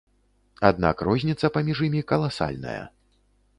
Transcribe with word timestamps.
Аднак 0.69 1.03
розніца 1.09 1.51
паміж 1.59 1.83
імі 1.91 2.03
каласальная. 2.15 2.83